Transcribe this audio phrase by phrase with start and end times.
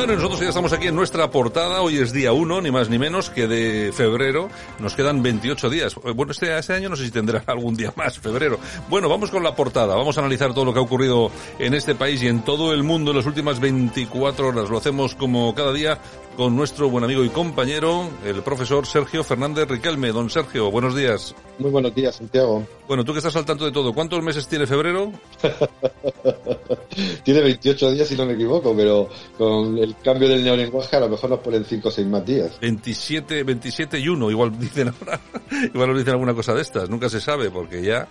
[0.00, 1.82] Bueno, nosotros ya estamos aquí en nuestra portada.
[1.82, 4.48] Hoy es día 1, ni más ni menos que de febrero.
[4.78, 5.94] Nos quedan 28 días.
[6.02, 8.58] Eh, Bueno, este, este año no sé si tendrá algún día más, febrero.
[8.88, 9.94] Bueno, vamos con la portada.
[9.94, 12.82] Vamos a analizar todo lo que ha ocurrido en este país y en todo el
[12.82, 14.70] mundo en las últimas 24 horas.
[14.70, 15.98] Lo hacemos como cada día
[16.40, 20.12] con nuestro buen amigo y compañero, el profesor Sergio Fernández Riquelme.
[20.12, 21.34] Don Sergio, buenos días.
[21.58, 22.66] Muy buenos días, Santiago.
[22.88, 25.12] Bueno, tú que estás al tanto de todo, ¿cuántos meses tiene febrero?
[27.24, 31.08] Tiene 28 días si no me equivoco, pero con el cambio del neolenguaje a lo
[31.08, 32.58] mejor nos ponen 5 o 6 más días.
[32.60, 35.20] 27, 27 y 1, igual dicen ahora,
[35.74, 38.08] igual nos dicen alguna cosa de estas, nunca se sabe, porque ya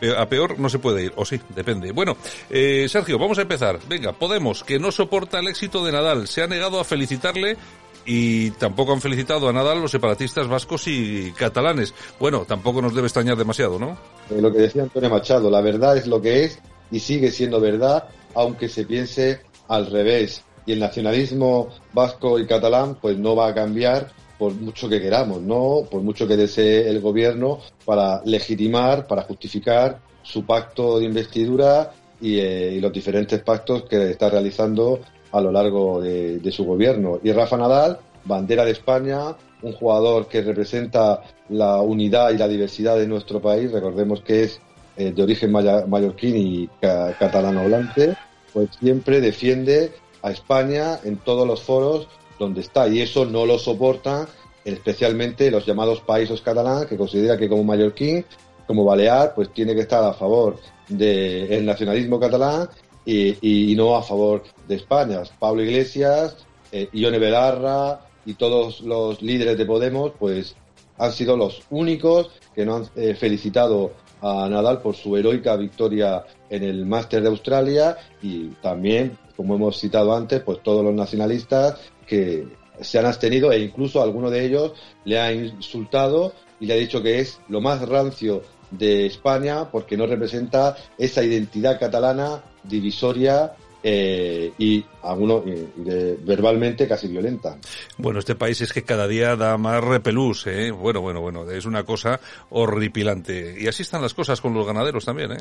[0.00, 1.92] pe- a peor no se puede ir, o sí, depende.
[1.92, 2.16] Bueno,
[2.50, 3.78] eh, Sergio, vamos a empezar.
[3.88, 7.56] Venga, Podemos, que no soporta el éxito de Nadal, se ha negado a felicitarle
[8.04, 11.94] y tampoco han felicitado a Nadal los separatistas vascos y catalanes.
[12.18, 13.96] Bueno, tampoco nos debe extrañar demasiado, ¿no?
[14.30, 16.58] Eh, lo que decía Antonio Machado, la verdad es lo que es
[16.90, 20.42] y sigue siendo verdad, aunque se piense al revés.
[20.66, 25.40] Y el nacionalismo vasco y catalán pues no va a cambiar por mucho que queramos,
[25.40, 25.86] ¿no?
[25.90, 32.38] Por mucho que desee el gobierno para legitimar, para justificar su pacto de investidura y,
[32.38, 35.00] eh, los diferentes pactos que está realizando
[35.32, 37.20] a lo largo de, su gobierno.
[37.22, 42.96] Y Rafa Nadal, bandera de España, un jugador que representa la unidad y la diversidad
[42.96, 44.60] de nuestro país, recordemos que es
[44.96, 48.16] eh, de origen mallorquín y ca- catalano hablante,
[48.52, 53.58] pues siempre defiende a España en todos los foros donde está y eso no lo
[53.58, 54.26] soportan
[54.64, 58.24] especialmente los llamados países catalán que considera que como mallorquín
[58.66, 62.68] como balear pues tiene que estar a favor del nacionalismo catalán
[63.04, 65.22] y, y no a favor de España.
[65.38, 66.36] Pablo Iglesias
[66.70, 70.54] eh, Ione Belarra y todos los líderes de Podemos pues
[70.98, 76.24] han sido los únicos que no han eh, felicitado a Nadal por su heroica victoria
[76.48, 81.78] en el Máster de Australia y también, como hemos citado antes, pues todos los nacionalistas
[82.06, 82.46] que
[82.80, 84.72] se han abstenido e incluso alguno de ellos
[85.04, 89.96] le ha insultado y le ha dicho que es lo más rancio de España porque
[89.96, 97.58] no representa esa identidad catalana divisoria eh, y algunos eh, verbalmente casi violenta.
[97.98, 100.70] Bueno, este país es que cada día da más repelús, ¿eh?
[100.70, 103.56] Bueno, bueno, bueno, es una cosa horripilante.
[103.58, 105.38] Y así están las cosas con los ganaderos también, ¿eh?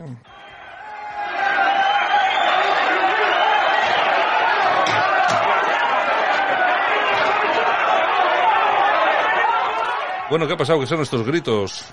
[10.30, 10.80] Bueno, ¿qué ha pasado?
[10.80, 11.84] ¿Qué son estos gritos,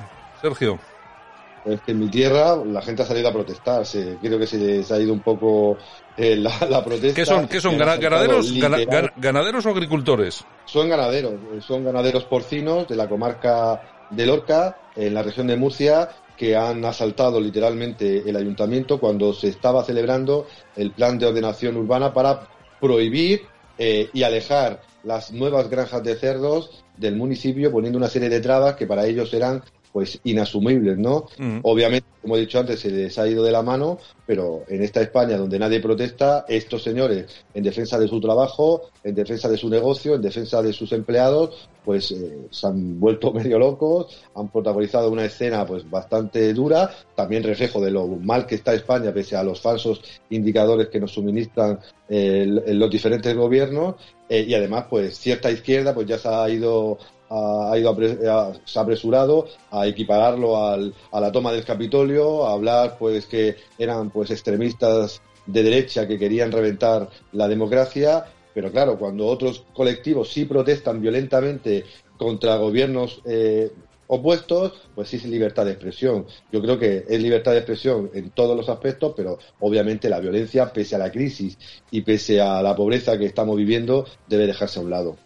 [0.41, 0.78] Sergio?
[1.69, 3.84] Es que en mi tierra la gente ha salido a protestar.
[3.87, 5.77] Se, creo que se, ha ido un poco
[6.17, 7.15] eh, la, la protesta.
[7.15, 7.47] ¿Qué son?
[7.49, 7.77] ¿Qué son?
[7.77, 10.45] Que han ¿Gana- afectado ¿Ganaderos, gana- ganaderos o agricultores?
[10.65, 13.81] Son ganaderos, eh, son ganaderos porcinos de la comarca
[14.11, 19.49] de Lorca, en la región de Murcia, que han asaltado literalmente el ayuntamiento cuando se
[19.49, 20.47] estaba celebrando
[20.77, 22.49] el plan de ordenación urbana para
[22.81, 23.43] prohibir
[23.77, 28.75] eh, y alejar las nuevas granjas de cerdos del municipio, poniendo una serie de trabas
[28.75, 29.62] que para ellos eran
[29.93, 31.26] pues inasumibles, ¿no?
[31.38, 31.60] Mm.
[31.62, 35.00] Obviamente, como he dicho antes, se les ha ido de la mano, pero en esta
[35.00, 39.69] España donde nadie protesta, estos señores, en defensa de su trabajo, en defensa de su
[39.69, 45.10] negocio, en defensa de sus empleados, pues eh, se han vuelto medio locos, han protagonizado
[45.10, 49.43] una escena pues bastante dura, también reflejo de lo mal que está España pese a
[49.43, 53.94] los falsos indicadores que nos suministran eh, los diferentes gobiernos
[54.29, 56.99] eh, y además pues cierta izquierda pues ya se ha ido
[57.30, 62.46] ha, ido apre- ha- se ha apresurado a equipararlo al, a la toma del Capitolio,
[62.46, 68.70] a hablar pues que eran pues extremistas de derecha que querían reventar la democracia, pero
[68.70, 71.84] claro, cuando otros colectivos sí protestan violentamente
[72.19, 73.70] contra gobiernos eh,
[74.08, 76.26] opuestos, pues sí es libertad de expresión.
[76.50, 80.72] Yo creo que es libertad de expresión en todos los aspectos, pero obviamente la violencia,
[80.72, 81.56] pese a la crisis
[81.90, 85.16] y pese a la pobreza que estamos viviendo, debe dejarse a un lado.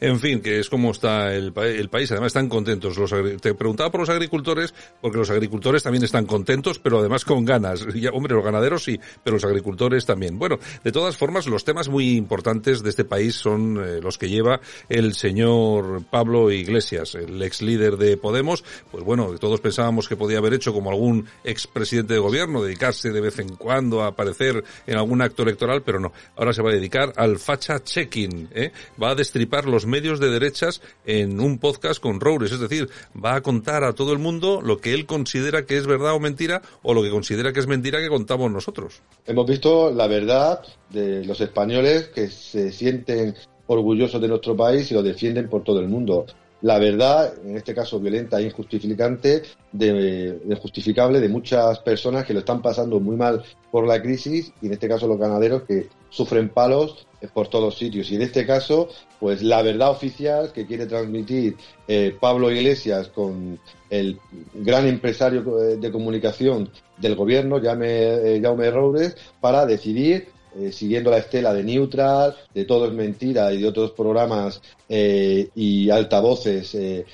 [0.00, 2.10] En fin, que es como está el, el país.
[2.12, 2.96] Además están contentos.
[2.98, 7.44] Los, te preguntaba por los agricultores, porque los agricultores también están contentos, pero además con
[7.44, 7.86] ganas.
[7.96, 10.38] Y, hombre, los ganaderos sí, pero los agricultores también.
[10.38, 14.28] Bueno, de todas formas, los temas muy importantes de este país son eh, los que
[14.28, 14.60] lleva
[14.90, 18.64] el señor Pablo Iglesias, el ex líder de Podemos.
[18.90, 23.12] Pues bueno, todos pensábamos que podía haber hecho como algún ex presidente de gobierno, dedicarse
[23.12, 26.12] de vez en cuando a aparecer en algún acto electoral, pero no.
[26.34, 28.72] Ahora se va a dedicar al facha checking, ¿eh?
[29.00, 33.36] Va a destripar los medios de derechas en un podcast con Roures, es decir, va
[33.36, 36.62] a contar a todo el mundo lo que él considera que es verdad o mentira
[36.82, 39.02] o lo que considera que es mentira que contamos nosotros.
[39.24, 43.36] Hemos visto la verdad de los españoles que se sienten
[43.66, 46.26] orgullosos de nuestro país y lo defienden por todo el mundo.
[46.62, 49.42] La verdad, en este caso violenta e injustificante,
[49.72, 54.66] de, de, de muchas personas que lo están pasando muy mal por la crisis y
[54.66, 58.10] en este caso los ganaderos que sufren palos por todos sitios.
[58.10, 58.88] Y en este caso,
[59.20, 61.56] pues la verdad oficial que quiere transmitir
[61.88, 63.58] eh, Pablo Iglesias con
[63.90, 64.18] el
[64.54, 71.18] gran empresario de comunicación del gobierno, Jaume, eh, Jaume Roures, para decidir eh, siguiendo la
[71.18, 77.04] estela de Neutral, de Todo es Mentira y de otros programas eh, y altavoces eh,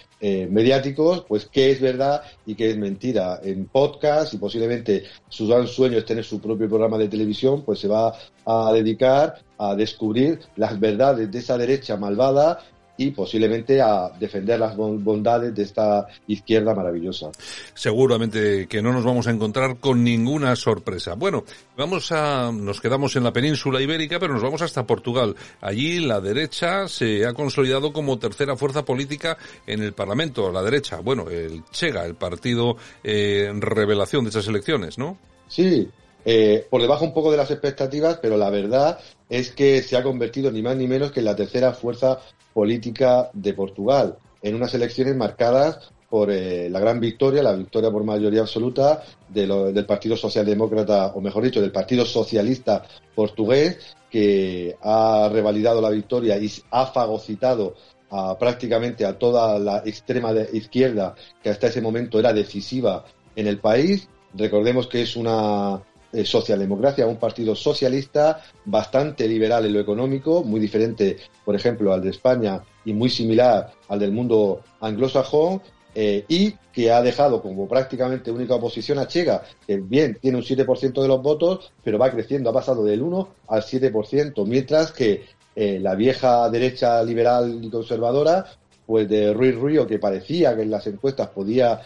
[0.49, 3.41] mediáticos, pues qué es verdad y qué es mentira.
[3.43, 7.81] En podcast y posiblemente su gran sueño es tener su propio programa de televisión, pues
[7.81, 8.15] se va
[8.47, 12.61] a dedicar a descubrir las verdades de esa derecha malvada
[13.03, 17.31] y posiblemente a defender las bondades de esta izquierda maravillosa.
[17.75, 21.15] Seguramente que no nos vamos a encontrar con ninguna sorpresa.
[21.15, 21.45] Bueno,
[21.77, 25.35] vamos a, nos quedamos en la península ibérica, pero nos vamos hasta Portugal.
[25.61, 31.01] Allí la derecha se ha consolidado como tercera fuerza política en el Parlamento, la derecha.
[31.01, 35.19] Bueno, el Chega, el partido eh, revelación de esas elecciones, ¿no?
[35.49, 35.89] Sí,
[36.25, 38.99] eh, por debajo un poco de las expectativas, pero la verdad
[39.29, 42.21] es que se ha convertido ni más ni menos que en la tercera fuerza
[42.53, 48.05] política de Portugal, en unas elecciones marcadas por eh, la gran victoria, la victoria por
[48.05, 52.83] mayoría absoluta del Partido Socialdemócrata, o mejor dicho, del Partido Socialista
[53.15, 53.79] Portugués,
[54.11, 57.75] que ha revalidado la victoria y ha fagocitado
[58.11, 63.59] a, prácticamente a toda la extrema izquierda que hasta ese momento era decisiva en el
[63.59, 64.07] país.
[64.35, 65.83] Recordemos que es una
[66.13, 72.03] eh, socialdemocracia, un partido socialista bastante liberal en lo económico, muy diferente, por ejemplo, al
[72.03, 75.63] de España y muy similar al del mundo anglosajón,
[75.95, 80.43] eh, y que ha dejado como prácticamente única oposición a Chega, que bien tiene un
[80.43, 85.25] 7% de los votos, pero va creciendo, ha pasado del 1 al 7%, mientras que
[85.55, 88.47] eh, la vieja derecha liberal y conservadora
[88.87, 91.81] pues de Ruiz Río, que parecía que en las encuestas podía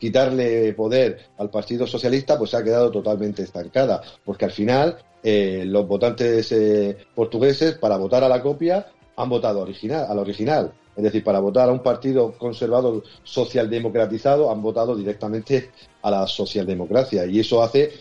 [0.00, 5.62] quitarle poder al Partido Socialista, pues se ha quedado totalmente estancada, porque al final eh,
[5.66, 8.86] los votantes eh, portugueses, para votar a la copia,
[9.16, 10.72] han votado original, al original.
[10.96, 15.70] Es decir, para votar a un partido conservador socialdemocratizado, han votado directamente
[16.02, 17.26] a la socialdemocracia.
[17.26, 17.92] Y eso hace,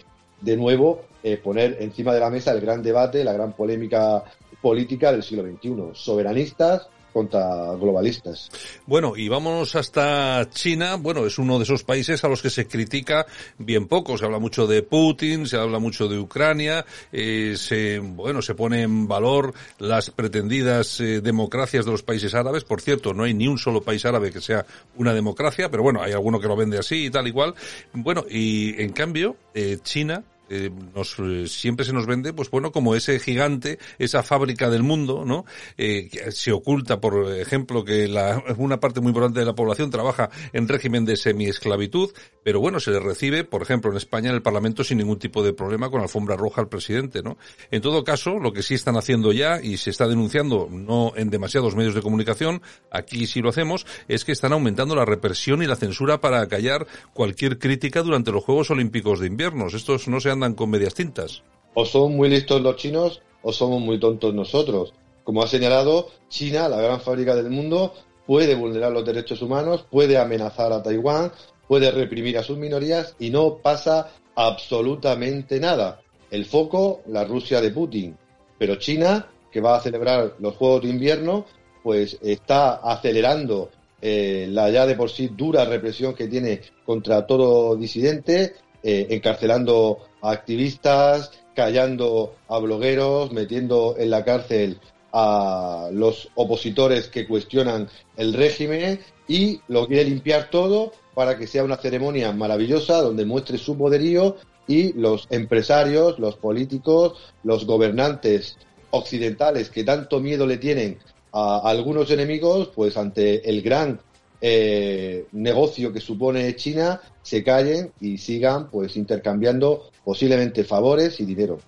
[0.42, 1.01] de nuevo,
[1.44, 4.24] poner encima de la mesa el gran debate, la gran polémica
[4.62, 5.92] política del siglo XXI.
[5.94, 8.50] Soberanistas globalistas.
[8.85, 10.95] Bueno, y vámonos hasta China.
[10.95, 13.25] Bueno, es uno de esos países a los que se critica
[13.57, 14.17] bien poco.
[14.17, 18.83] Se habla mucho de Putin, se habla mucho de Ucrania, eh, se, bueno, se pone
[18.83, 22.63] en valor las pretendidas eh, democracias de los países árabes.
[22.63, 24.65] Por cierto, no hay ni un solo país árabe que sea
[24.95, 27.53] una democracia, pero bueno, hay alguno que lo vende así y tal igual.
[27.94, 32.72] Bueno, y en cambio, eh, China eh, nos, eh, siempre se nos vende, pues bueno,
[32.72, 35.46] como ese gigante, esa fábrica del mundo, ¿no?
[35.77, 39.89] Eh, que se oculta, por ejemplo, que la, una parte muy importante de la población
[39.89, 42.12] trabaja en régimen de semiesclavitud,
[42.44, 45.44] pero bueno, se le recibe, por ejemplo, en España en el Parlamento sin ningún tipo
[45.44, 47.38] de problema con alfombra roja al presidente, ¿no?
[47.72, 51.29] En todo caso, lo que sí están haciendo ya y se está denunciando, no en
[51.29, 55.68] demasiados medios de comunicación, aquí sí lo hacemos, es que están aumentando la represión y
[55.68, 59.68] la censura para acallar cualquier crítica durante los Juegos Olímpicos de Invierno.
[59.68, 61.43] Estos no se han con medias tintas.
[61.74, 64.93] O son muy listos los chinos o somos muy tontos nosotros.
[65.24, 67.93] Como ha señalado, China, la gran fábrica del mundo,
[68.25, 71.31] puede vulnerar los derechos humanos, puede amenazar a Taiwán,
[71.67, 76.01] puede reprimir a sus minorías y no pasa absolutamente nada.
[76.31, 78.17] El foco, la Rusia de Putin.
[78.58, 81.46] Pero China, que va a celebrar los Juegos de Invierno,
[81.84, 83.69] pues está acelerando
[84.01, 90.00] eh, la ya de por sí dura represión que tiene contra todo disidente, eh, encarcelando
[90.21, 94.79] a activistas, callando a blogueros, metiendo en la cárcel
[95.12, 101.63] a los opositores que cuestionan el régimen y lo quiere limpiar todo para que sea
[101.63, 108.55] una ceremonia maravillosa donde muestre su poderío y los empresarios, los políticos, los gobernantes
[108.91, 111.00] occidentales que tanto miedo le tienen
[111.31, 114.00] a algunos enemigos, pues ante el gran
[114.41, 121.60] eh, negocio que supone China se callen y sigan pues intercambiando posiblemente favores y dinero.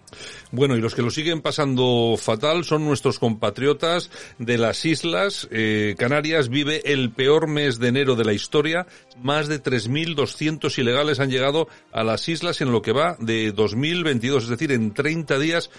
[0.52, 4.10] Bueno, y los que lo siguen pasando fatal son nuestros compatriotas
[4.40, 5.48] de las islas.
[5.52, 8.88] Eh, Canarias vive el peor mes de enero de la historia.
[9.22, 14.44] Más de 3.200 ilegales han llegado a las islas en lo que va de 2022,
[14.44, 15.70] es decir, en 30 días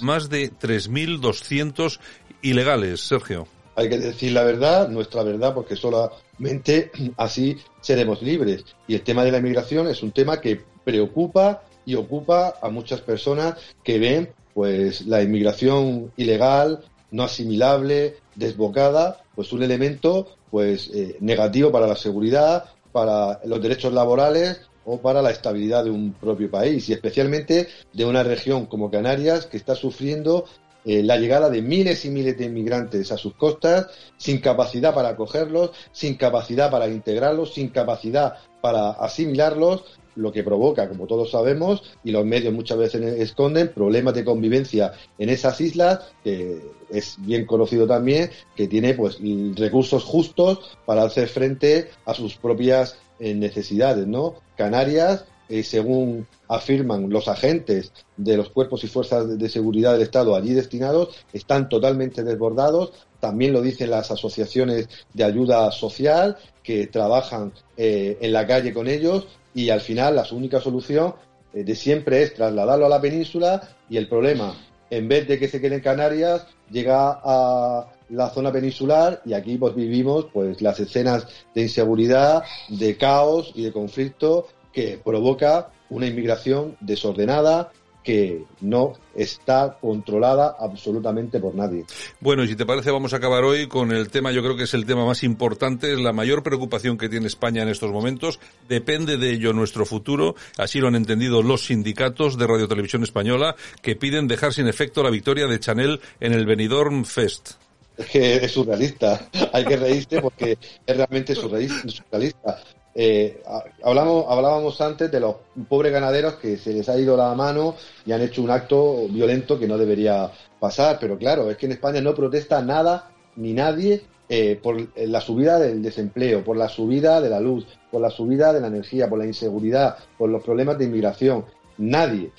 [0.00, 2.00] más de 3.200
[2.42, 3.00] ilegales.
[3.00, 3.46] Sergio
[3.80, 8.64] hay que decir la verdad, nuestra verdad, porque solamente así seremos libres.
[8.86, 13.00] Y el tema de la inmigración es un tema que preocupa y ocupa a muchas
[13.00, 21.16] personas que ven pues la inmigración ilegal, no asimilable, desbocada, pues un elemento pues eh,
[21.20, 26.50] negativo para la seguridad, para los derechos laborales o para la estabilidad de un propio
[26.50, 30.46] país y especialmente de una región como Canarias que está sufriendo
[30.84, 35.10] eh, la llegada de miles y miles de inmigrantes a sus costas, sin capacidad para
[35.10, 39.84] acogerlos, sin capacidad para integrarlos, sin capacidad para asimilarlos,
[40.16, 44.92] lo que provoca, como todos sabemos, y los medios muchas veces esconden, problemas de convivencia
[45.18, 46.60] en esas islas, que
[46.90, 49.18] es bien conocido también, que tiene pues
[49.56, 54.34] recursos justos para hacer frente a sus propias eh, necesidades, ¿no?
[54.56, 55.24] Canarias
[55.62, 61.08] según afirman los agentes de los cuerpos y fuerzas de seguridad del Estado allí destinados,
[61.32, 62.92] están totalmente desbordados.
[63.18, 68.88] También lo dicen las asociaciones de ayuda social que trabajan eh, en la calle con
[68.88, 71.14] ellos y al final la única solución
[71.52, 74.54] eh, de siempre es trasladarlo a la península y el problema,
[74.88, 79.56] en vez de que se quede en Canarias, llega a la zona peninsular y aquí
[79.56, 86.06] pues vivimos pues las escenas de inseguridad, de caos y de conflicto que provoca una
[86.06, 87.72] inmigración desordenada,
[88.02, 91.84] que no está controlada absolutamente por nadie.
[92.20, 94.64] Bueno, y si te parece, vamos a acabar hoy con el tema, yo creo que
[94.64, 98.40] es el tema más importante, la mayor preocupación que tiene España en estos momentos.
[98.68, 103.54] Depende de ello nuestro futuro, así lo han entendido los sindicatos de Radio Televisión Española,
[103.82, 107.52] que piden dejar sin efecto la victoria de Chanel en el Benidorm Fest.
[107.98, 112.58] Es que es surrealista, hay que reírse porque es realmente surrealista.
[112.94, 113.42] Eh,
[113.82, 115.36] hablamos, hablábamos antes de los
[115.68, 119.58] pobres ganaderos que se les ha ido la mano y han hecho un acto violento
[119.58, 124.02] que no debería pasar, pero claro, es que en España no protesta nada ni nadie
[124.28, 128.52] eh, por la subida del desempleo, por la subida de la luz, por la subida
[128.52, 131.44] de la energía, por la inseguridad, por los problemas de inmigración,
[131.78, 132.32] nadie.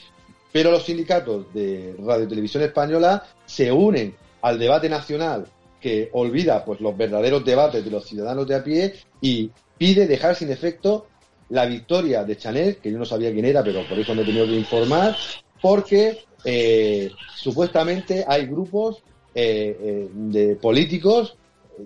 [0.52, 5.48] Pero los sindicatos de Radio Televisión Española se unen al debate nacional
[5.82, 10.36] que olvida pues los verdaderos debates de los ciudadanos de a pie y pide dejar
[10.36, 11.08] sin efecto
[11.50, 14.26] la victoria de Chanel, que yo no sabía quién era, pero por eso me he
[14.26, 15.18] tenido que informar,
[15.62, 19.04] porque eh, supuestamente hay grupos
[19.36, 21.36] eh, eh, de políticos,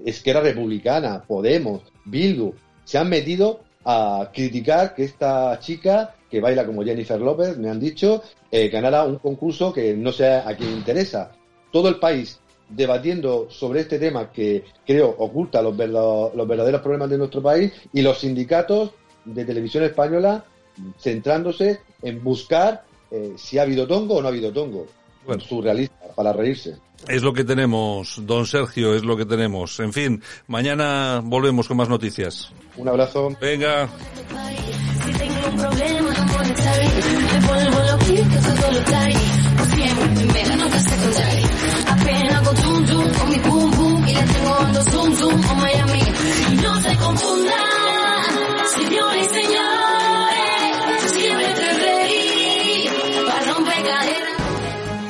[0.05, 6.83] Esquerra Republicana, Podemos, Bildu, se han metido a criticar que esta chica, que baila como
[6.83, 8.21] Jennifer López, me han dicho,
[8.51, 11.31] ganara un concurso que no sé a quién interesa.
[11.71, 17.17] Todo el país debatiendo sobre este tema que creo oculta los, los verdaderos problemas de
[17.17, 18.91] nuestro país y los sindicatos
[19.23, 20.45] de televisión española
[20.99, 24.87] centrándose en buscar eh, si ha habido tongo o no ha habido tongo.
[25.25, 26.77] Bueno, surrealista, para reírse.
[27.07, 29.79] Es lo que tenemos, don Sergio, es lo que tenemos.
[29.79, 32.51] En fin, mañana volvemos con más noticias.
[32.77, 33.29] Un abrazo.
[33.41, 33.89] Venga.